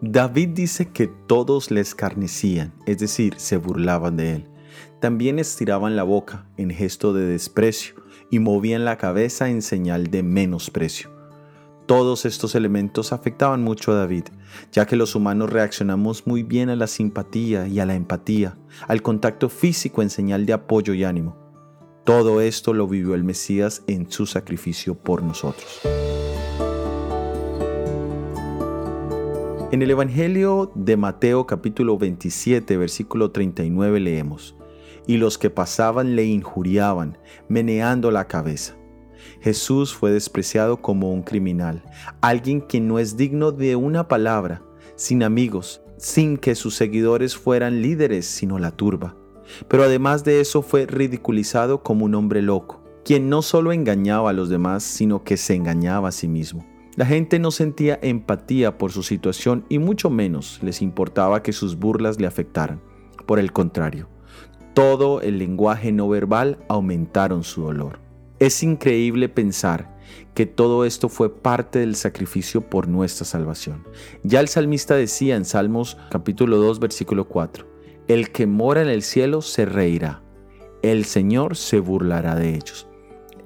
David 0.00 0.48
dice 0.50 0.88
que 0.88 1.06
todos 1.06 1.70
le 1.70 1.80
escarnecían, 1.80 2.72
es 2.86 2.98
decir, 2.98 3.34
se 3.36 3.56
burlaban 3.56 4.16
de 4.16 4.32
él. 4.32 4.48
También 5.00 5.38
estiraban 5.38 5.96
la 5.96 6.02
boca 6.02 6.46
en 6.56 6.70
gesto 6.70 7.12
de 7.12 7.26
desprecio 7.26 7.94
y 8.30 8.38
movían 8.38 8.84
la 8.84 8.96
cabeza 8.96 9.48
en 9.48 9.62
señal 9.62 10.08
de 10.08 10.22
menosprecio. 10.22 11.10
Todos 11.86 12.26
estos 12.26 12.54
elementos 12.54 13.12
afectaban 13.12 13.62
mucho 13.62 13.92
a 13.92 13.94
David, 13.94 14.24
ya 14.72 14.86
que 14.86 14.96
los 14.96 15.14
humanos 15.14 15.50
reaccionamos 15.50 16.26
muy 16.26 16.42
bien 16.42 16.68
a 16.68 16.76
la 16.76 16.86
simpatía 16.86 17.68
y 17.68 17.78
a 17.80 17.86
la 17.86 17.94
empatía, 17.94 18.58
al 18.88 19.02
contacto 19.02 19.48
físico 19.48 20.02
en 20.02 20.10
señal 20.10 20.46
de 20.46 20.52
apoyo 20.52 20.94
y 20.94 21.04
ánimo. 21.04 21.36
Todo 22.08 22.40
esto 22.40 22.72
lo 22.72 22.88
vivió 22.88 23.14
el 23.14 23.22
Mesías 23.22 23.82
en 23.86 24.10
su 24.10 24.24
sacrificio 24.24 24.94
por 24.94 25.22
nosotros. 25.22 25.82
En 29.70 29.82
el 29.82 29.90
Evangelio 29.90 30.72
de 30.74 30.96
Mateo 30.96 31.46
capítulo 31.46 31.98
27 31.98 32.78
versículo 32.78 33.30
39 33.30 34.00
leemos, 34.00 34.56
Y 35.06 35.18
los 35.18 35.36
que 35.36 35.50
pasaban 35.50 36.16
le 36.16 36.24
injuriaban, 36.24 37.18
meneando 37.46 38.10
la 38.10 38.26
cabeza. 38.26 38.74
Jesús 39.42 39.92
fue 39.92 40.10
despreciado 40.10 40.80
como 40.80 41.12
un 41.12 41.22
criminal, 41.22 41.84
alguien 42.22 42.62
que 42.62 42.80
no 42.80 42.98
es 42.98 43.18
digno 43.18 43.52
de 43.52 43.76
una 43.76 44.08
palabra, 44.08 44.62
sin 44.96 45.22
amigos, 45.22 45.82
sin 45.98 46.38
que 46.38 46.54
sus 46.54 46.74
seguidores 46.74 47.36
fueran 47.36 47.82
líderes, 47.82 48.24
sino 48.24 48.58
la 48.58 48.70
turba. 48.70 49.14
Pero 49.68 49.84
además 49.84 50.24
de 50.24 50.40
eso 50.40 50.62
fue 50.62 50.86
ridiculizado 50.86 51.82
como 51.82 52.04
un 52.04 52.14
hombre 52.14 52.42
loco, 52.42 52.82
quien 53.04 53.28
no 53.28 53.42
solo 53.42 53.72
engañaba 53.72 54.30
a 54.30 54.34
los 54.34 54.48
demás, 54.48 54.82
sino 54.82 55.24
que 55.24 55.36
se 55.36 55.54
engañaba 55.54 56.08
a 56.08 56.12
sí 56.12 56.28
mismo. 56.28 56.66
La 56.96 57.06
gente 57.06 57.38
no 57.38 57.50
sentía 57.52 57.98
empatía 58.02 58.76
por 58.76 58.90
su 58.90 59.02
situación 59.02 59.64
y 59.68 59.78
mucho 59.78 60.10
menos 60.10 60.58
les 60.62 60.82
importaba 60.82 61.42
que 61.42 61.52
sus 61.52 61.78
burlas 61.78 62.20
le 62.20 62.26
afectaran. 62.26 62.80
Por 63.24 63.38
el 63.38 63.52
contrario, 63.52 64.08
todo 64.74 65.20
el 65.20 65.38
lenguaje 65.38 65.92
no 65.92 66.08
verbal 66.08 66.58
aumentaron 66.68 67.44
su 67.44 67.62
dolor. 67.62 68.00
Es 68.40 68.62
increíble 68.62 69.28
pensar 69.28 69.96
que 70.34 70.46
todo 70.46 70.84
esto 70.84 71.08
fue 71.08 71.34
parte 71.34 71.80
del 71.80 71.96
sacrificio 71.96 72.62
por 72.62 72.88
nuestra 72.88 73.24
salvación. 73.24 73.84
Ya 74.22 74.40
el 74.40 74.48
salmista 74.48 74.94
decía 74.94 75.36
en 75.36 75.44
Salmos 75.44 75.96
capítulo 76.10 76.58
2 76.58 76.78
versículo 76.78 77.28
4, 77.28 77.66
El 78.08 78.30
que 78.30 78.46
mora 78.46 78.82
en 78.82 78.88
el 78.88 79.02
cielo 79.02 79.42
se 79.42 79.64
reirá, 79.64 80.22
el 80.82 81.04
Señor 81.04 81.56
se 81.56 81.78
burlará 81.78 82.34
de 82.34 82.54
ellos 82.54 82.88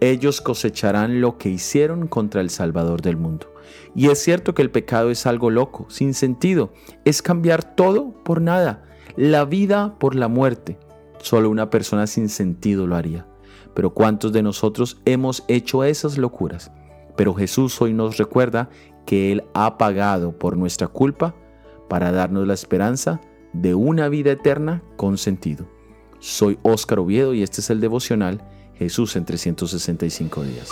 ellos 0.02 0.40
cosecharán 0.40 1.20
lo 1.20 1.38
que 1.38 1.48
hicieron 1.48 2.08
contra 2.08 2.40
el 2.40 2.50
Salvador 2.50 3.02
del 3.02 3.16
mundo. 3.16 3.46
Y 3.94 4.08
es 4.08 4.18
cierto 4.18 4.52
que 4.52 4.62
el 4.62 4.70
pecado 4.72 5.12
es 5.12 5.26
algo 5.26 5.48
loco, 5.48 5.86
sin 5.90 6.12
sentido, 6.12 6.72
es 7.04 7.22
cambiar 7.22 7.62
todo 7.62 8.12
por 8.24 8.40
nada, 8.40 8.82
la 9.16 9.44
vida 9.44 9.94
por 10.00 10.16
la 10.16 10.26
muerte. 10.26 10.76
Solo 11.18 11.50
una 11.50 11.70
persona 11.70 12.08
sin 12.08 12.28
sentido 12.28 12.88
lo 12.88 12.96
haría. 12.96 13.28
Pero 13.74 13.90
¿cuántos 13.90 14.32
de 14.32 14.42
nosotros 14.42 15.00
hemos 15.04 15.44
hecho 15.46 15.84
esas 15.84 16.18
locuras? 16.18 16.72
Pero 17.16 17.32
Jesús 17.32 17.80
hoy 17.80 17.92
nos 17.92 18.16
recuerda 18.16 18.70
que 19.06 19.30
Él 19.30 19.44
ha 19.54 19.78
pagado 19.78 20.36
por 20.36 20.56
nuestra 20.56 20.88
culpa 20.88 21.36
para 21.88 22.10
darnos 22.10 22.44
la 22.44 22.54
esperanza 22.54 23.20
de 23.52 23.74
una 23.74 24.08
vida 24.08 24.32
eterna 24.32 24.82
con 24.96 25.18
sentido. 25.18 25.66
Soy 26.18 26.58
Óscar 26.62 27.00
Oviedo 27.00 27.34
y 27.34 27.42
este 27.42 27.60
es 27.60 27.70
el 27.70 27.80
devocional 27.80 28.42
Jesús 28.74 29.16
en 29.16 29.24
365 29.24 30.44
días. 30.44 30.70